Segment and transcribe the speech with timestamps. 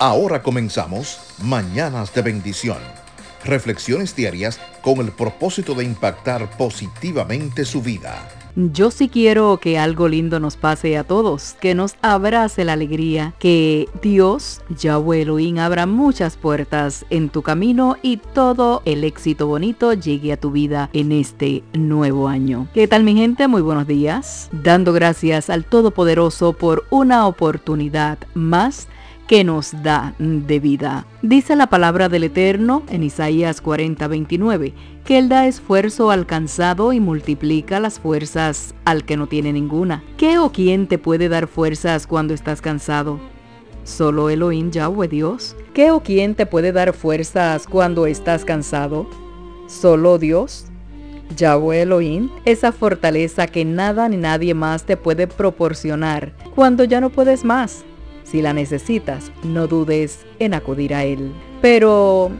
[0.00, 2.78] Ahora comenzamos Mañanas de Bendición.
[3.44, 8.28] Reflexiones diarias con el propósito de impactar positivamente su vida.
[8.54, 13.34] Yo sí quiero que algo lindo nos pase a todos, que nos abrace la alegría,
[13.40, 19.94] que Dios, Yahweh Elohim, abra muchas puertas en tu camino y todo el éxito bonito
[19.94, 22.68] llegue a tu vida en este nuevo año.
[22.72, 23.48] ¿Qué tal mi gente?
[23.48, 24.48] Muy buenos días.
[24.52, 28.86] Dando gracias al Todopoderoso por una oportunidad más
[29.28, 31.06] que nos da de vida.
[31.20, 34.72] Dice la palabra del Eterno en Isaías 40, 29,
[35.04, 40.02] que Él da esfuerzo al cansado y multiplica las fuerzas al que no tiene ninguna.
[40.16, 43.20] ¿Qué o quién te puede dar fuerzas cuando estás cansado?
[43.84, 45.54] Solo Elohim Yahweh Dios.
[45.74, 49.06] ¿Qué o quién te puede dar fuerzas cuando estás cansado?
[49.66, 50.64] Solo Dios.
[51.36, 57.10] Yahweh Elohim, esa fortaleza que nada ni nadie más te puede proporcionar cuando ya no
[57.10, 57.84] puedes más.
[58.30, 61.32] Si la necesitas, no dudes en acudir a Él.
[61.60, 62.30] Pero,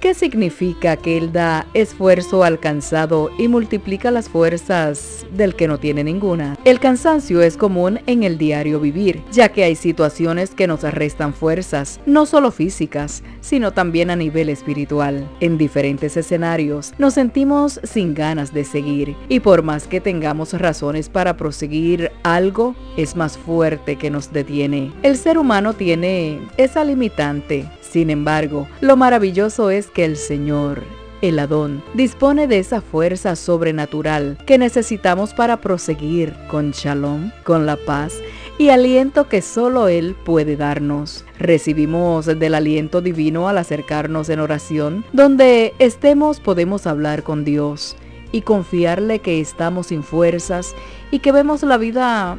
[0.00, 5.78] ¿qué significa que Él da esfuerzo al cansado y multiplica las fuerzas del que no
[5.78, 6.58] tiene ninguna?
[6.64, 11.34] El cansancio es común en el diario vivir, ya que hay situaciones que nos arrestan
[11.34, 15.28] fuerzas, no solo físicas, sino también a nivel espiritual.
[15.40, 21.10] En diferentes escenarios nos sentimos sin ganas de seguir y por más que tengamos razones
[21.10, 24.92] para proseguir, algo es más fuerte que nos detiene.
[25.02, 30.82] El ser humano tiene esa limitante sin embargo, lo maravilloso es que el Señor,
[31.22, 37.76] el Adón, dispone de esa fuerza sobrenatural que necesitamos para proseguir con shalom, con la
[37.76, 38.14] paz
[38.58, 41.24] y aliento que solo Él puede darnos.
[41.38, 45.04] Recibimos del aliento divino al acercarnos en oración.
[45.12, 47.96] Donde estemos podemos hablar con Dios
[48.32, 50.74] y confiarle que estamos sin fuerzas
[51.10, 52.38] y que vemos la vida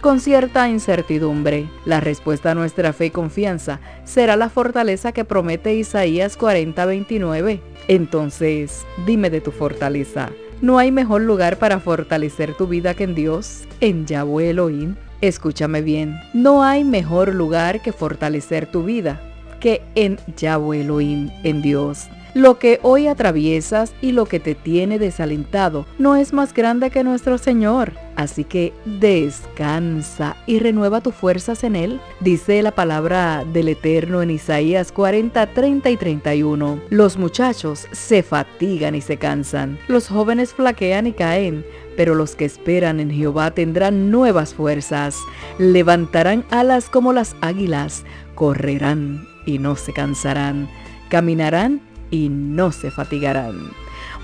[0.00, 1.68] con cierta incertidumbre.
[1.84, 7.60] La respuesta a nuestra fe y confianza será la fortaleza que promete Isaías 40:29.
[7.88, 10.30] Entonces, dime de tu fortaleza.
[10.60, 14.94] No hay mejor lugar para fortalecer tu vida que en Dios, en Yahweh Elohim.
[15.20, 19.20] Escúchame bien, no hay mejor lugar que fortalecer tu vida
[19.60, 22.08] que en Yahweh Elohim, en Dios.
[22.34, 27.04] Lo que hoy atraviesas y lo que te tiene desalentado no es más grande que
[27.04, 27.92] nuestro Señor.
[28.16, 32.00] Así que descansa y renueva tus fuerzas en Él.
[32.18, 36.80] Dice la palabra del Eterno en Isaías 40, 30 y 31.
[36.90, 39.78] Los muchachos se fatigan y se cansan.
[39.86, 41.64] Los jóvenes flaquean y caen.
[41.96, 45.20] Pero los que esperan en Jehová tendrán nuevas fuerzas.
[45.58, 48.02] Levantarán alas como las águilas.
[48.34, 50.68] Correrán y no se cansarán.
[51.08, 53.70] Caminarán y no se fatigarán.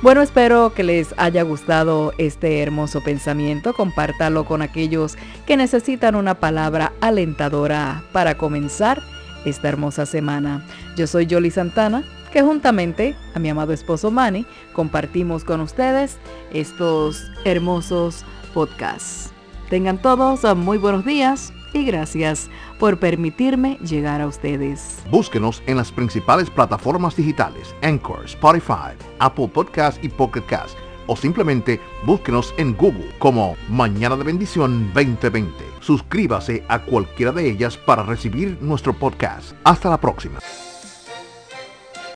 [0.02, 3.74] Bueno, espero que les haya gustado este hermoso pensamiento.
[3.74, 9.02] Compártalo con aquellos que necesitan una palabra alentadora para comenzar
[9.44, 10.64] esta hermosa semana.
[10.96, 12.02] Yo soy Yoli Santana,
[12.32, 16.16] que juntamente a mi amado esposo Manny compartimos con ustedes
[16.52, 18.24] estos hermosos
[18.54, 19.32] podcasts.
[19.68, 24.98] Tengan todos muy buenos días y gracias por permitirme llegar a ustedes.
[25.10, 30.76] Búsquenos en las principales plataformas digitales, Anchor, Spotify, Apple Podcast y Pocket Cast,
[31.06, 35.52] o simplemente búsquenos en Google como Mañana de Bendición 2020.
[35.80, 39.52] Suscríbase a cualquiera de ellas para recibir nuestro podcast.
[39.64, 40.38] Hasta la próxima.